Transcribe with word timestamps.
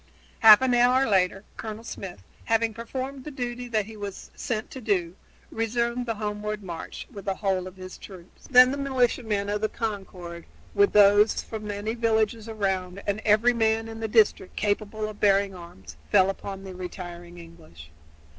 Half 0.39 0.63
an 0.63 0.73
hour 0.73 1.07
later 1.07 1.43
Colonel 1.57 1.83
Smith, 1.83 2.23
having 2.45 2.73
performed 2.73 3.23
the 3.23 3.29
duty 3.29 3.67
that 3.67 3.85
he 3.85 3.95
was 3.95 4.31
sent 4.35 4.71
to 4.71 4.81
do, 4.81 5.15
resumed 5.51 6.07
the 6.07 6.15
homeward 6.15 6.63
march 6.63 7.07
with 7.11 7.25
the 7.25 7.35
whole 7.35 7.67
of 7.67 7.75
his 7.75 7.99
troops. 7.99 8.47
Then 8.49 8.71
the 8.71 8.79
militiamen 8.79 9.47
of 9.47 9.71
Concord, 9.73 10.47
with 10.73 10.93
those 10.93 11.43
from 11.43 11.67
many 11.67 11.93
villages 11.93 12.49
around 12.49 13.03
and 13.05 13.21
every 13.23 13.53
man 13.53 13.87
in 13.87 13.99
the 13.99 14.07
district 14.07 14.55
capable 14.55 15.07
of 15.07 15.19
bearing 15.19 15.53
arms, 15.53 15.97
fell 16.09 16.31
upon 16.31 16.63
the 16.63 16.73
retiring 16.73 17.37
English. 17.37 17.91